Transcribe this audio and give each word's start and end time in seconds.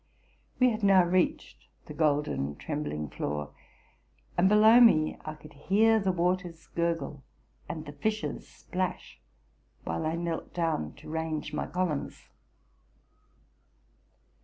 '"?We 0.59 0.71
had 0.71 0.81
now 0.81 1.03
reached 1.03 1.67
the 1.85 1.93
golden, 1.93 2.55
trembling 2.55 3.07
floor; 3.09 3.53
and 4.35 4.49
below 4.49 4.79
me 4.81 5.15
I 5.25 5.35
could 5.35 5.53
hear 5.53 5.99
the 5.99 6.11
waters 6.11 6.65
curgle 6.75 7.21
and 7.69 7.85
the 7.85 7.91
fishes 7.91 8.47
splash, 8.47 9.19
while 9.83 10.07
I 10.07 10.15
knelt 10.15 10.55
down 10.55 10.93
to 10.95 11.07
range 11.11 11.53
my 11.53 11.67
columns. 11.67 12.29